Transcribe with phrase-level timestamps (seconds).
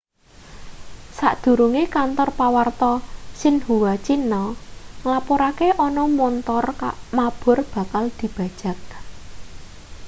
[1.17, 2.91] sadurunge kantor pawarta
[3.39, 4.41] xinhua cina
[5.03, 6.65] nglapurake ana montor
[7.17, 8.79] mabur bakal dibajag